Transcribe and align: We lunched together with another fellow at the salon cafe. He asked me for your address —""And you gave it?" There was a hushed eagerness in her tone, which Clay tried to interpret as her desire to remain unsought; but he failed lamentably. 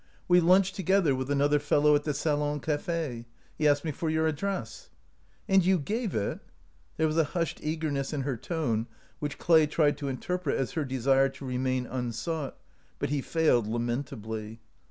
We 0.27 0.39
lunched 0.41 0.75
together 0.75 1.13
with 1.13 1.29
another 1.29 1.59
fellow 1.59 1.93
at 1.93 2.05
the 2.05 2.15
salon 2.15 2.59
cafe. 2.59 3.27
He 3.55 3.67
asked 3.67 3.85
me 3.85 3.91
for 3.91 4.09
your 4.09 4.25
address 4.25 4.89
—""And 5.47 5.63
you 5.63 5.77
gave 5.77 6.15
it?" 6.15 6.39
There 6.97 7.05
was 7.05 7.19
a 7.19 7.23
hushed 7.37 7.59
eagerness 7.61 8.11
in 8.11 8.21
her 8.23 8.35
tone, 8.35 8.87
which 9.19 9.37
Clay 9.37 9.67
tried 9.67 9.99
to 9.99 10.07
interpret 10.07 10.57
as 10.57 10.71
her 10.71 10.85
desire 10.85 11.29
to 11.29 11.45
remain 11.45 11.85
unsought; 11.85 12.57
but 12.97 13.11
he 13.11 13.21
failed 13.21 13.67
lamentably. 13.67 14.59